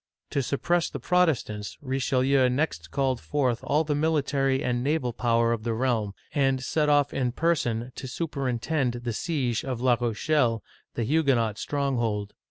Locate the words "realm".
5.75-6.15